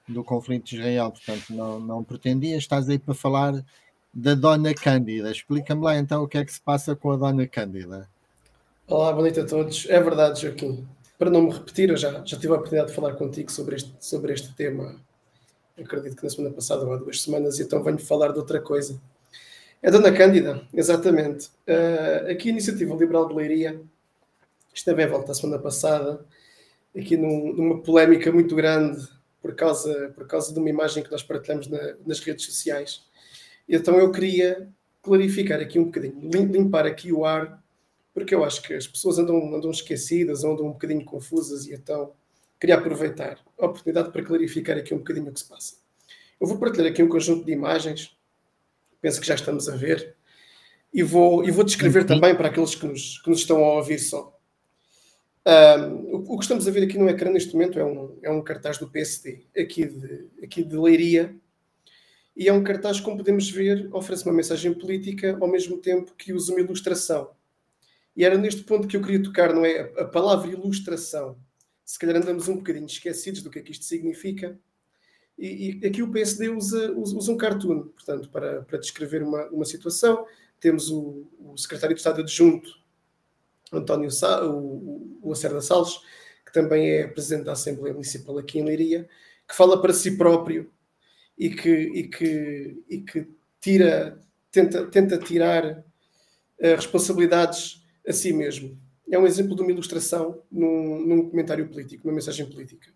[0.09, 3.65] do conflito de Israel, portanto, não, não pretendias, estás aí para falar
[4.13, 5.31] da Dona Cândida.
[5.31, 8.09] Explica-me lá então o que é que se passa com a Dona Cândida.
[8.89, 9.87] Olá, boa noite a todos.
[9.89, 10.87] É verdade, Joaquim.
[11.19, 13.93] Para não me repetir, eu já, já tive a oportunidade de falar contigo sobre este,
[14.01, 15.01] sobre este tema,
[15.79, 19.01] acredito que na semana passada ou há duas semanas, então venho falar de outra coisa.
[19.83, 21.49] É Dona Cândida, exatamente.
[21.67, 23.81] Uh, aqui a Iniciativa Liberal de Leiria
[24.73, 26.25] esteve em volta a semana passada,
[26.97, 29.07] aqui num, numa polémica muito grande
[29.41, 33.05] por causa, por causa de uma imagem que nós partilhamos na, nas redes sociais.
[33.69, 34.69] Então eu queria
[35.03, 37.63] clarificar aqui um bocadinho, limpar aqui o ar,
[38.15, 42.13] porque eu acho que as pessoas andam, andam esquecidas, andam um bocadinho confusas e então
[42.59, 45.75] queria aproveitar a oportunidade para clarificar aqui um bocadinho o que se passa.
[46.41, 48.16] Eu vou partilhar aqui um conjunto de imagens,
[49.01, 50.17] penso que já estamos a ver,
[50.93, 52.07] e vou, e vou descrever uhum.
[52.07, 54.37] também para aqueles que nos, que nos estão a ouvir só.
[55.47, 58.31] Um, o, o, que estamos a ver aqui no ecrã neste momento é um, é
[58.31, 61.37] um cartaz do PSD, aqui de, aqui de Leiria,
[62.37, 66.33] e é um cartaz, como podemos ver, oferece uma mensagem política ao mesmo tempo que
[66.33, 67.31] usa uma ilustração.
[68.15, 69.93] E era neste ponto que eu queria tocar, não é?
[69.99, 71.39] A palavra ilustração.
[71.85, 74.59] Se calhar andamos um bocadinho esquecidos do que é que isto significa.
[75.39, 79.65] E, e aqui o PSD usa, usa, um cartoon, portanto, para, para descrever uma, uma
[79.65, 80.27] situação.
[80.59, 82.71] Temos o, o secretário de Estado adjunto,
[83.73, 86.01] António Sa, o, o Lacerda Salles,
[86.45, 89.09] que também é presidente da Assembleia Municipal aqui em Leiria,
[89.47, 90.71] que fala para si próprio
[91.37, 93.29] e que, e que, e que
[93.61, 94.19] tira,
[94.51, 98.79] tenta, tenta tirar uh, responsabilidades a si mesmo.
[99.11, 102.91] É um exemplo de uma ilustração num, num comentário político, numa mensagem política.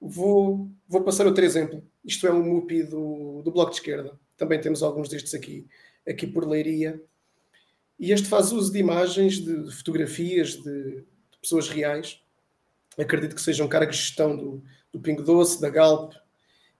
[0.00, 1.82] Vou, vou passar outro exemplo.
[2.04, 4.18] Isto é um MUPI do, do Bloco de Esquerda.
[4.36, 5.66] Também temos alguns destes aqui,
[6.06, 7.02] aqui por Leiria.
[7.98, 12.20] E este faz uso de imagens, de fotografias de, de pessoas reais.
[12.98, 16.12] Acredito que sejam cargos de gestão do, do Pingo Doce, da Galp,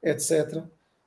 [0.03, 0.63] etc.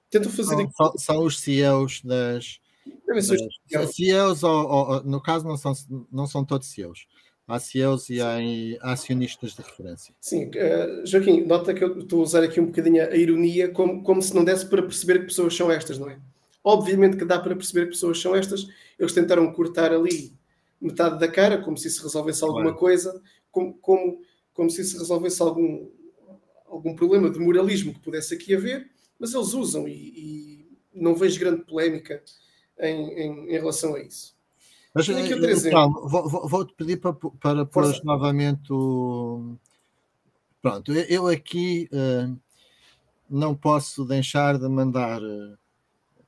[0.09, 0.55] Tentam fazer.
[0.55, 2.59] São, são, são os CEOs das.
[3.05, 5.73] Devem ser os CEOs, ou, ou, no caso, não são,
[6.11, 7.07] não são todos CEOs.
[7.49, 8.37] Há CEOs e há,
[8.81, 10.13] há acionistas de referência.
[10.21, 14.03] Sim, uh, Joaquim, nota que eu estou a usar aqui um bocadinho a ironia, como,
[14.03, 16.19] como se não desse para perceber que pessoas são estas, não é?
[16.63, 18.67] Obviamente que dá para perceber que pessoas são estas.
[18.99, 20.31] Eles tentaram cortar ali
[20.79, 22.77] metade da cara, como se isso resolvesse alguma claro.
[22.77, 24.21] coisa, como, como,
[24.53, 25.89] como se isso resolvesse algum,
[26.67, 31.39] algum problema de moralismo que pudesse aqui haver, mas eles usam e, e não vejo
[31.39, 32.21] grande polémica
[32.79, 34.38] em, em, em relação a isso.
[34.93, 36.07] Mas, aqui outro exemplo.
[36.07, 39.55] Vou, vou, te pedir para, para pôr novamente o.
[40.61, 42.37] Pronto, eu aqui uh,
[43.29, 45.21] não posso deixar de mandar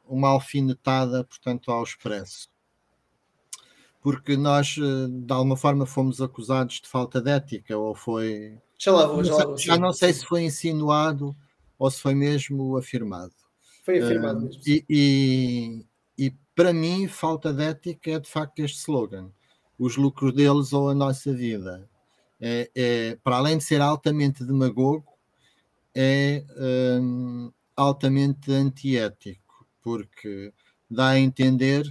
[0.06, 2.50] uma alfinetada, portanto, ao expresso.
[4.02, 9.06] Porque nós, de alguma forma, fomos acusados de falta de ética, ou foi já lá
[9.06, 9.58] vou, já lá vou.
[9.58, 11.36] Já não sei se foi insinuado
[11.78, 13.34] ou se foi mesmo afirmado.
[13.84, 14.62] Foi afirmado uh, mesmo.
[14.90, 15.86] E,
[16.56, 19.32] para mim, falta de ética é de facto este slogan:
[19.78, 21.90] os lucros deles ou a nossa vida.
[22.40, 25.06] É, é para além de ser altamente demagogo,
[25.94, 26.44] é
[27.02, 30.52] um, altamente antiético, porque
[30.90, 31.86] dá a entender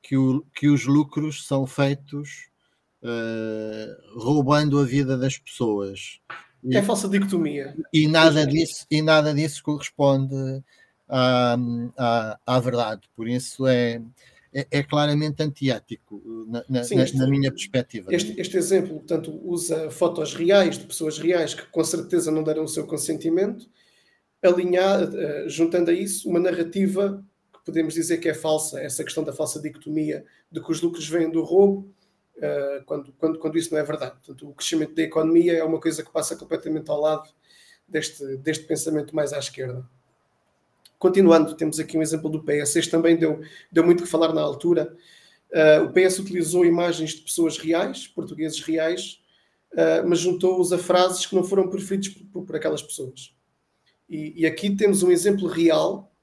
[0.00, 2.48] que, o, que os lucros são feitos
[3.02, 6.20] uh, roubando a vida das pessoas.
[6.70, 7.76] É falsa dicotomia.
[7.92, 10.62] E nada disso, e nada disso corresponde
[11.12, 11.56] à,
[11.98, 13.02] à, à verdade.
[13.14, 14.00] Por isso é,
[14.52, 18.12] é, é claramente antiético, na, na, Sim, este, na, minha perspectiva.
[18.12, 22.64] Este, este, exemplo, portanto, usa fotos reais de pessoas reais que com certeza não deram
[22.64, 23.68] o seu consentimento,
[24.42, 27.22] alinhar, uh, juntando a isso uma narrativa
[27.52, 31.06] que podemos dizer que é falsa, essa questão da falsa dicotomia de que os lucros
[31.06, 31.94] vêm do roubo
[32.38, 34.12] uh, quando, quando, quando isso não é verdade.
[34.12, 37.28] Portanto, o crescimento da economia é uma coisa que passa completamente ao lado
[37.86, 39.86] deste, deste pensamento mais à esquerda.
[41.02, 42.76] Continuando, temos aqui um exemplo do PS.
[42.76, 43.40] Este também deu,
[43.72, 44.96] deu muito que falar na altura.
[45.50, 49.20] Uh, o PS utilizou imagens de pessoas reais, portugueses reais,
[49.72, 53.34] uh, mas juntou-os a frases que não foram preferidos por, por aquelas pessoas.
[54.08, 56.14] E, e, aqui temos um exemplo real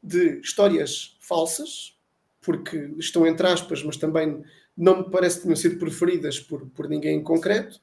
[0.00, 1.98] de histórias falsas,
[2.40, 4.40] porque estão entre aspas, mas também
[4.76, 7.80] não me parece que tenham sido preferidas por, por ninguém em concreto,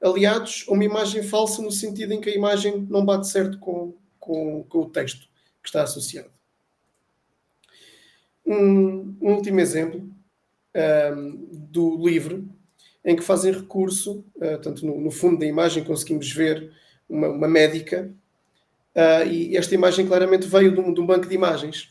[0.00, 3.92] aliados a uma imagem falsa no sentido em que a imagem não bate certo com,
[4.20, 5.31] com, com o texto
[5.62, 6.30] que está associado.
[8.44, 10.08] Um, um último exemplo
[10.74, 12.48] um, do livro,
[13.04, 16.72] em que fazem recurso, uh, tanto no, no, fundo da imagem conseguimos ver
[17.08, 18.10] uma, uma médica,
[18.94, 21.90] uh, e esta imagem claramente veio de um, de um banco de imagens.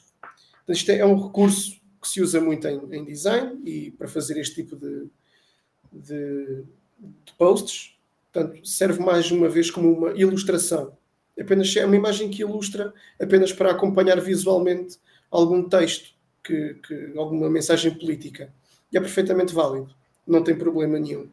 [0.63, 4.07] Então, isto é, é, um recurso que se usa muito em, em design e para
[4.07, 5.07] fazer este tipo de,
[5.91, 6.63] de,
[7.25, 7.95] de posts.
[8.31, 10.97] Portanto, serve mais uma vez como uma ilustração.
[11.39, 16.13] Apenas é uma imagem que ilustra apenas para acompanhar visualmente algum texto,
[16.43, 18.53] que, que, alguma mensagem política.
[18.91, 19.93] E é perfeitamente válido,
[20.27, 21.29] não tem problema nenhum.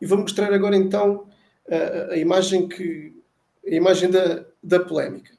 [0.00, 1.26] E vou mostrar agora então
[1.70, 3.14] a, a imagem que
[3.66, 5.32] a imagem da, da polémica.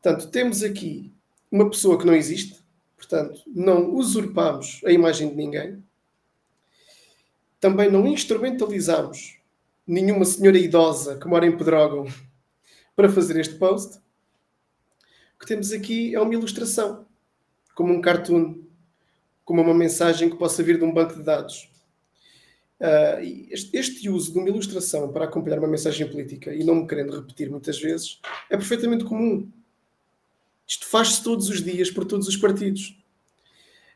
[0.00, 1.12] Portanto, temos aqui
[1.50, 2.56] uma pessoa que não existe,
[2.96, 5.82] portanto, não usurpamos a imagem de ninguém,
[7.60, 9.38] também não instrumentalizamos
[9.86, 12.06] nenhuma senhora idosa que mora em Pedrógão
[12.98, 13.98] para fazer este post.
[15.36, 17.06] O que temos aqui é uma ilustração,
[17.72, 18.60] como um cartoon,
[19.44, 21.70] como uma mensagem que possa vir de um banco de dados.
[22.80, 23.22] Uh,
[23.72, 27.48] este, uso de uma ilustração para acompanhar uma mensagem política, e não me querendo repetir
[27.48, 29.48] muitas vezes, é perfeitamente comum.
[30.66, 33.00] Isto faz-se todos os dias por todos os partidos.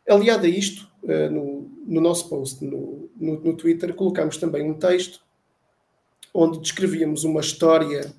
[0.08, 4.74] Aliado a isto, uh, no, no, nosso post no, no, no Twitter, colocámos também um
[4.74, 5.20] texto
[6.32, 8.14] onde descrevíamos uma história,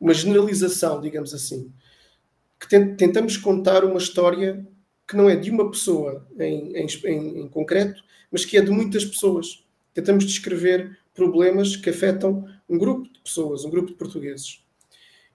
[0.00, 1.70] uma generalização, digamos assim,
[2.58, 4.66] que tentamos contar uma história
[5.06, 9.04] que não é de uma pessoa em, em, em concreto, mas que é de muitas
[9.04, 9.64] pessoas.
[9.92, 14.64] Tentamos descrever problemas que afetam um grupo de pessoas, um grupo de portugueses.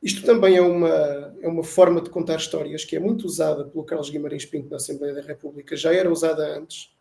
[0.01, 3.83] Isto também é uma, é uma forma de contar histórias que é muito usada pelo
[3.83, 6.91] Carlos Guimarães Pinto na Assembleia da República, já era usada antes,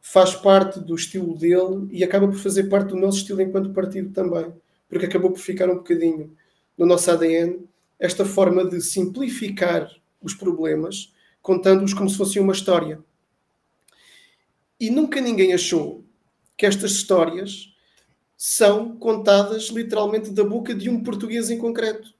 [0.00, 4.10] faz parte do estilo dele e acaba por fazer parte do nosso estilo enquanto partido
[4.10, 4.52] também,
[4.88, 6.36] porque acabou por ficar um bocadinho
[6.76, 7.66] no nosso ADN
[7.98, 9.88] esta forma de simplificar
[10.20, 12.98] os problemas, contando-os como se fosse uma história.
[14.78, 16.04] E nunca ninguém achou
[16.56, 17.72] que estas histórias
[18.36, 22.12] são contadas literalmente da boca de um português em concreto.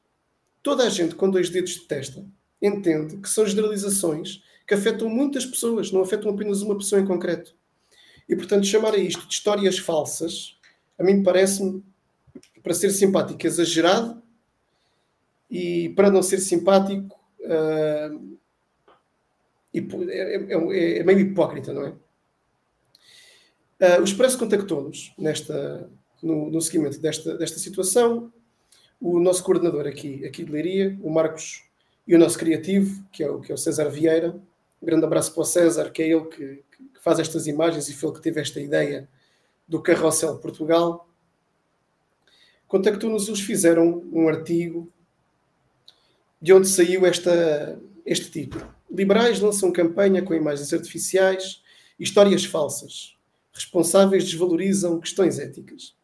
[0.63, 2.25] Toda a gente com dois dedos de testa
[2.63, 7.55] entende que são generalizações que afetam muitas pessoas, não afetam apenas uma pessoa em concreto.
[8.29, 10.57] E, portanto, chamar a isto de histórias falsas,
[10.97, 11.83] a mim parece-me,
[12.63, 14.23] para ser simpático, exagerado
[15.53, 18.39] e para não ser simpático, uh,
[19.75, 21.91] é, é, é, meio hipócrita, não é?
[23.79, 25.91] Uh, o Expresso contactou-nos nesta,
[26.23, 28.33] no, no, seguimento desta, desta situação.
[28.99, 31.65] O nosso coordenador aqui, aqui de Leiria, o Marcos,
[32.09, 34.31] e o nosso criativo, que é o, que é o César Vieira.
[34.81, 36.65] Um grande abraço para o César, que é ele que,
[37.03, 39.07] faz estas imagens e foi ele que teve esta ideia
[39.69, 41.07] do Carrossel Portugal.
[42.67, 44.91] Contactou-nos, eles fizeram um artigo
[46.43, 48.67] de onde saiu esta, este título.
[48.91, 51.63] Liberais lançam campanha com imagens artificiais
[51.99, 53.17] histórias falsas.
[53.53, 55.95] Responsáveis desvalorizam questões éticas.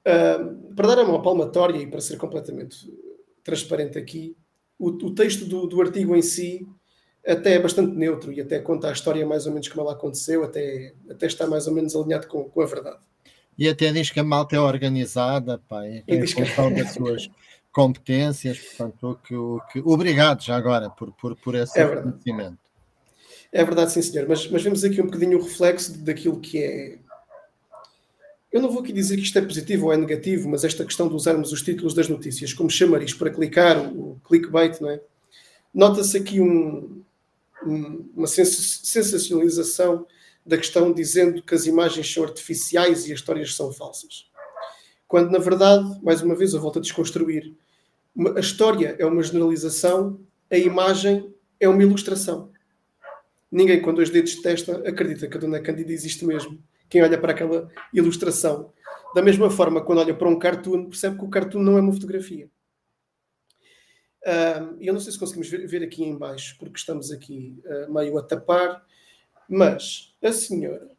[0.00, 2.90] Uh, para dar a mão palmatória e para ser completamente
[3.44, 4.34] transparente aqui,
[4.78, 6.66] o, o texto do, do artigo em si
[7.26, 10.42] até é bastante neutro e até conta a história mais ou menos como ela aconteceu,
[10.44, 12.98] até, até está mais ou menos alinhado com, com a verdade.
[13.58, 17.28] E até diz que a malta é organizada, pá, e tem função das suas
[17.72, 22.58] competências, portanto, o que, o que, obrigado já agora por, por, por esse é reconhecimento.
[23.52, 26.98] É verdade, sim, senhor, mas, mas vemos aqui um bocadinho o reflexo daquilo que é.
[28.50, 31.08] Eu não vou aqui dizer que isto é positivo ou é negativo, mas esta questão
[31.08, 35.00] de usarmos os títulos das notícias como chamariz para clicar, o clickbait, não é?
[35.72, 37.02] Nota-se aqui um,
[37.64, 40.06] uma sensacionalização
[40.44, 44.27] da questão dizendo que as imagens são artificiais e as histórias são falsas.
[45.08, 47.54] Quando, na verdade, mais uma vez, eu volto a desconstruir.
[48.36, 52.52] A história é uma generalização, a imagem é uma ilustração.
[53.50, 56.62] Ninguém com dois dedos de testa acredita que a Dona Cândida existe mesmo.
[56.90, 58.70] Quem olha para aquela ilustração.
[59.14, 61.92] Da mesma forma, quando olha para um cartoon, percebe que o cartoon não é uma
[61.92, 62.50] fotografia.
[64.78, 67.92] E eu não sei se conseguimos ver, ver, aqui em baixo, porque estamos aqui uh,
[67.92, 68.84] meio a tapar,
[69.48, 70.90] mas a senhora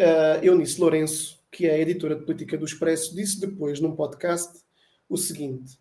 [0.00, 4.60] uh, Eunice Lourenço, que é a editora de política do Expresso, disse depois num podcast
[5.08, 5.78] o seguinte,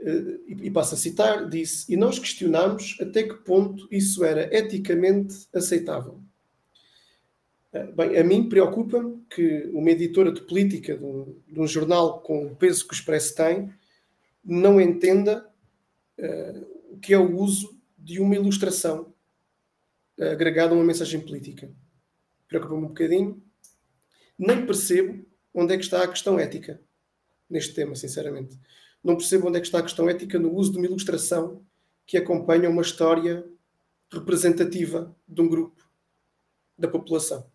[0.00, 5.46] uh, e, passo a citar, disse, e nós questionamos até que ponto isso era eticamente
[5.54, 6.20] aceitável.
[7.94, 12.46] Bem, a mim preocupa-me que uma editora de política de um, de um jornal com
[12.46, 13.72] o peso que o Expresso tem
[14.44, 15.48] não entenda
[16.18, 19.14] uh, que é o uso de uma ilustração
[20.18, 21.70] agregada a uma mensagem política.
[22.48, 23.51] preocupa-me um bocadinho.
[24.44, 25.24] Nem percebo
[25.54, 26.80] onde é que está a questão ética
[27.48, 28.58] neste tema, sinceramente.
[29.02, 31.64] Não percebo onde é que está a questão ética no uso de uma ilustração
[32.04, 33.46] que acompanha uma história
[34.10, 35.88] representativa de um grupo
[36.76, 37.46] da população.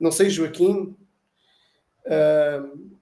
[0.00, 0.96] Não sei, Joaquim
[2.06, 2.96] uh,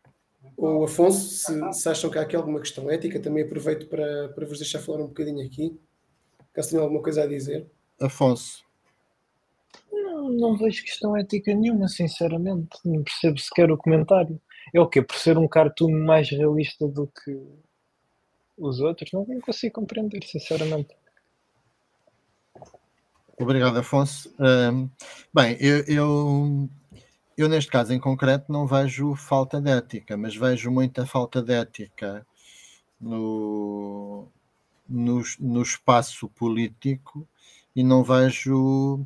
[0.55, 4.45] ou Afonso, se, se, acham que há aqui alguma questão ética, também aproveito para, para
[4.45, 5.81] vos deixar falar um bocadinho aqui,
[6.53, 7.67] caso tenham alguma coisa a dizer.
[7.99, 8.64] Afonso.
[10.31, 12.79] Não, vejo questão ética nenhuma, sinceramente.
[12.85, 14.41] Não percebo sequer o comentário.
[14.73, 15.03] É o quê?
[15.03, 17.39] Por ser um cartoon mais realista do que
[18.57, 19.13] os outros?
[19.13, 20.95] Não, não consigo compreender, sinceramente.
[23.39, 24.33] Obrigado, Afonso.
[24.39, 24.89] Um,
[25.33, 26.69] bem, eu, eu,
[27.37, 31.53] eu, neste caso em concreto não vejo falta de ética, mas vejo muita falta de
[31.53, 32.25] ética
[33.01, 34.29] no,
[34.89, 37.29] no, no espaço político
[37.75, 39.05] e não vejo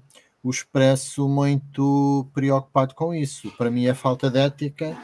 [0.49, 3.51] o expresso muito preocupado com isso.
[3.57, 4.97] Para mim é falta de ética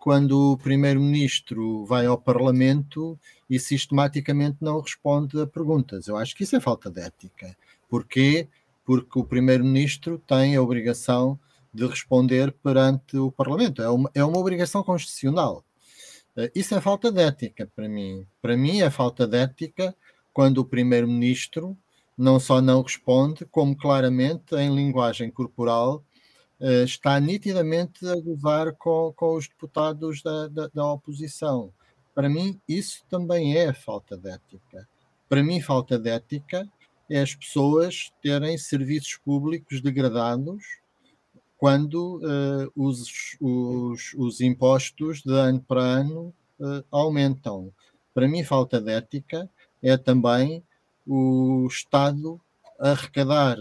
[0.00, 6.06] quando o primeiro-ministro vai ao Parlamento e sistematicamente não responde a perguntas.
[6.06, 7.56] Eu acho que isso é falta de ética.
[7.88, 8.48] Porquê?
[8.90, 11.38] porque o primeiro-ministro tem a obrigação
[11.72, 13.80] de responder perante o Parlamento.
[13.80, 15.64] É uma, é uma obrigação constitucional.
[16.36, 18.26] Uh, isso é falta de ética para mim.
[18.42, 19.94] Para mim é falta de ética
[20.32, 21.78] quando o primeiro-ministro
[22.20, 26.04] não só não responde, como claramente em linguagem corporal
[26.60, 31.72] uh, está nitidamente a gozar com, com os deputados da, da, da oposição.
[32.14, 34.86] Para mim, isso também é falta de ética.
[35.28, 36.68] Para mim, falta de ética
[37.08, 40.62] é as pessoas terem serviços públicos degradados
[41.56, 47.72] quando uh, os, os, os, impostos de ano para ano uh, aumentam.
[48.12, 49.48] Para mim, falta de ética
[49.82, 50.62] é também
[51.12, 52.40] o Estado
[52.78, 53.56] arrecadar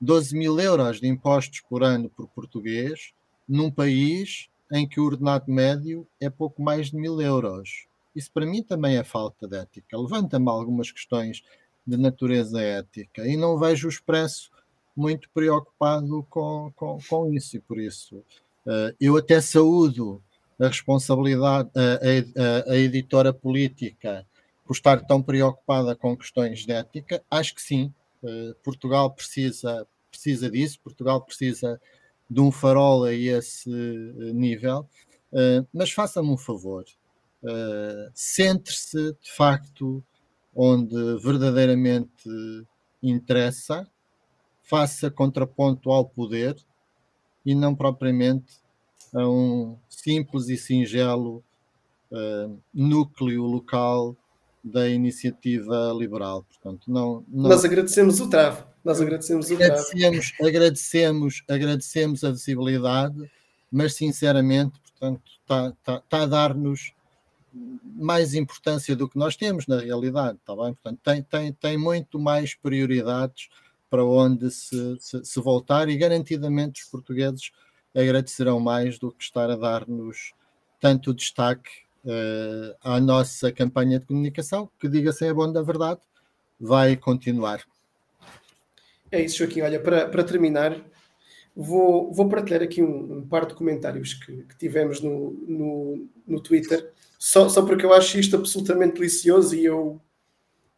[0.00, 3.12] 12 mil euros de impostos por ano por português
[3.48, 7.86] num país em que o ordenado médio é pouco mais de mil euros.
[8.14, 9.98] Isso para mim também é falta de ética.
[9.98, 11.42] Levanta-me algumas questões
[11.84, 14.48] de natureza ética e não vejo o Expresso
[14.96, 18.18] muito preocupado com, com, com isso e por isso
[18.64, 20.22] uh, eu até saúdo
[20.60, 24.26] a responsabilidade, a, a, a, editora política
[24.70, 27.92] por estar tão preocupada com questões de ética, acho que sim,
[28.22, 31.80] uh, Portugal precisa, precisa disso, Portugal precisa
[32.30, 34.88] de um farol a esse eh, nível,
[35.32, 36.84] uh, mas faça-me um favor,
[38.14, 40.04] centre-se de facto
[40.54, 42.30] onde verdadeiramente
[43.02, 43.90] interessa,
[44.62, 46.54] faça contraponto ao poder
[47.44, 48.60] e não propriamente
[49.12, 51.42] a um simples e singelo
[52.72, 54.16] núcleo local
[54.62, 56.44] da iniciativa liberal.
[56.44, 57.48] Portanto, não, não...
[57.48, 58.64] Nós agradecemos o travo.
[58.84, 60.48] Nós agradecemos o agradecemos, travo.
[60.48, 63.30] Agradecemos, agradecemos a visibilidade,
[63.70, 66.92] mas sinceramente, portanto, está tá, tá a dar-nos
[67.52, 70.74] mais importância do que nós temos na realidade, está bem?
[70.74, 73.48] Portanto, tem, tem, tem muito mais prioridades
[73.88, 77.50] para onde se, se, se voltar e garantidamente os portugueses
[77.94, 80.32] agradecerão mais do que estar a dar-nos
[80.80, 81.70] tanto destaque
[82.04, 86.00] uh, à nossa campanha de comunicação, que diga-se a bom da verdade,
[86.58, 87.64] vai continuar.
[89.10, 89.62] É isso, Joaquim.
[89.62, 90.80] Olha, para, para terminar,
[91.54, 96.40] vou, vou partilhar aqui um, um par de comentários que, que tivemos no, no, no
[96.40, 100.00] Twitter só, só porque eu acho isto absolutamente delicioso e eu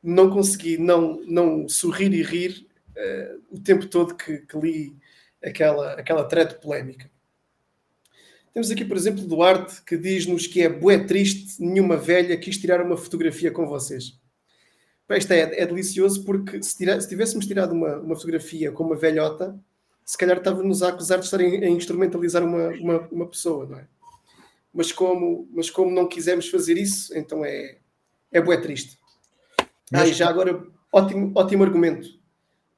[0.02, 2.66] não consegui não, não sorrir e rir
[2.96, 4.96] uh, o tempo todo que, que, li
[5.40, 7.08] aquela, aquela thread polémica.
[8.52, 12.84] Temos aqui, por exemplo, Duarte, que diz-nos que é bué triste, nenhuma velha quis tirar
[12.84, 14.20] uma fotografia com vocês.
[15.10, 18.96] Isto é, é delicioso porque se, tira, se tivéssemos tirado uma, uma fotografia com uma
[18.96, 19.58] velhota,
[20.04, 23.86] se calhar estava-nos a acusar de estar a instrumentalizar uma, uma, uma pessoa, não é?
[24.72, 27.76] mas como, mas como não quisemos fazer isso, então é,
[28.30, 28.98] é bué triste.
[29.92, 32.08] Ah, e já agora, ótimo, ótimo argumento.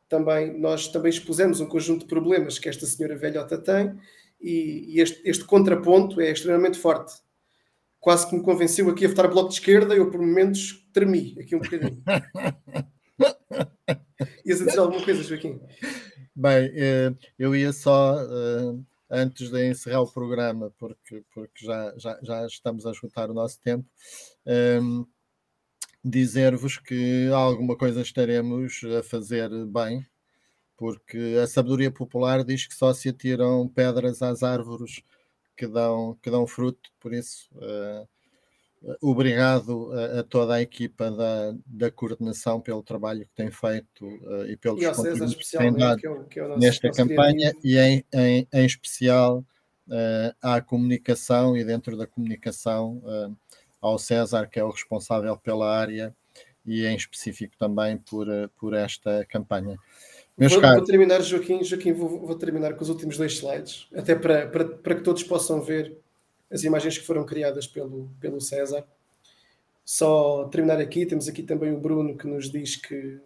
[0.09, 3.97] Também, nós também expusemos um conjunto de problemas que esta senhora velhota tem
[4.45, 7.15] e, e este, este, contraponto é extremamente forte.
[7.99, 11.57] Quase que me convenceu aqui a votar bloco de esquerda, eu por momentos tremi aqui
[11.57, 12.03] um bocadinho.
[14.45, 15.59] Ias a dizer alguma coisa, Joaquim?
[16.37, 18.75] Bem, eh, eu ia só eh,
[19.11, 23.59] antes de encerrar o programa, porque, porque já, já, já estamos a esgotar o nosso
[23.61, 23.89] tempo,
[24.83, 25.07] um,
[26.05, 30.05] dizer-vos que alguma coisa estaremos a fazer bem,
[30.77, 35.03] porque a sabedoria popular diz que só se atiram pedras às árvores
[35.57, 38.09] que dão, que dão fruto, por isso uh,
[39.01, 44.47] obrigado a, a, toda a equipa da, da coordenação pelo trabalho que tem feito uh,
[44.47, 47.79] e pelos e contributos que tem dado que é o, que é nesta campanha e
[47.79, 49.45] em, em, em especial
[49.89, 53.37] uh, à comunicação e dentro da comunicação uh,
[53.81, 56.15] ao César, que é o responsável pela área
[56.65, 59.79] e em específico também por, por esta campanha.
[60.37, 64.49] Vou, vou terminar, Joaquim, Joaquim vou, vou, terminar com os últimos dois slides, até para,
[64.49, 65.97] para, para que todos possam ver
[66.51, 68.85] as imagens que foram criadas pelo, pelo César.
[69.85, 73.21] Só terminar aqui, temos aqui também o Bruno que nos diz que,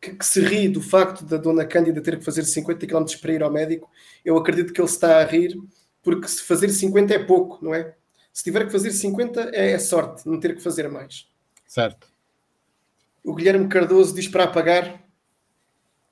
[0.00, 3.32] que, que, se ri do facto da dona Cândida ter que fazer 50 km para
[3.32, 3.90] ir ao médico.
[4.24, 5.58] Eu acredito que ele está a rir,
[6.02, 7.94] porque se fazer 50 é pouco, não é?
[8.32, 11.28] Se tiver que fazer 50 é, é sorte, não ter que fazer mais.
[11.66, 12.08] Certo.
[13.22, 15.03] O Guilherme Cardoso diz para apagar.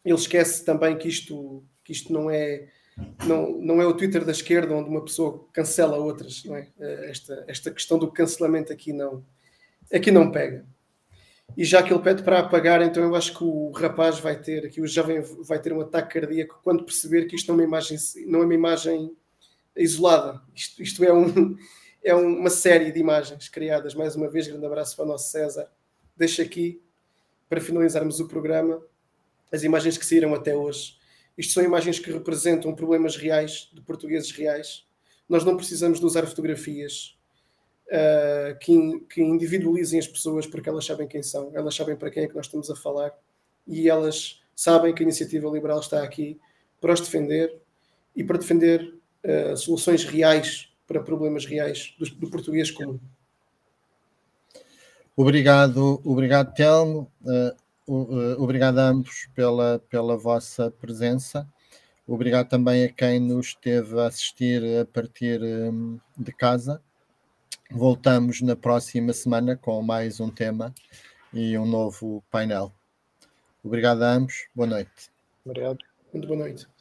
[0.05, 2.69] Ele esquece também que isto, que isto não é
[3.27, 6.69] não, não é o Twitter da esquerda onde uma pessoa cancela outras, não é?
[6.79, 9.25] Eh, esta, esta questão do cancelamento aqui não,
[9.93, 10.67] aqui não pega.
[11.57, 14.67] E já que ele pede para apagar, então eu acho que o rapaz vai ter,
[14.67, 17.69] aqui o jovem vai ter um ataque cardíaco quando perceber que isto não é uma
[17.69, 19.17] imagem, não é uma imagem
[19.77, 20.41] isolada.
[20.55, 21.57] Isto, isto é, um,
[22.03, 23.95] é uma série de imagens criadas.
[23.95, 25.71] Mais uma vez, grande abraço para o nosso César.
[26.17, 26.83] Deixo aqui,
[27.49, 28.83] para finalizarmos o programa,
[29.53, 31.01] as imagens que saíram até hoje
[31.37, 34.85] isto são imagens que representam problemas reais, de portugueses reais.
[35.29, 37.17] Nós não precisamos de usar fotografias
[37.89, 42.25] uh, que, que individualizem as pessoas porque elas sabem quem são, elas sabem para quem
[42.25, 43.13] é que nós estamos a falar
[43.67, 46.39] e elas sabem que a iniciativa liberal está aqui
[46.81, 47.61] para os defender
[48.15, 48.95] e para defender
[49.25, 53.01] uh, soluções reais para problemas reais do, do português comum.
[55.17, 57.11] Obrigado, obrigado Telmo.
[57.23, 61.47] Uh, obrigado a ambos pela, pela vossa presença.
[62.07, 66.83] Obrigado também a quem nos esteve a assistir a partir um, de casa.
[67.71, 70.75] Voltamos na próxima semana com mais um tema
[71.33, 72.73] e um novo painel.
[73.65, 74.47] Obrigado a ambos.
[74.55, 75.11] Boa noite.
[75.45, 75.79] Obrigado.
[76.13, 76.72] Muito boa noite.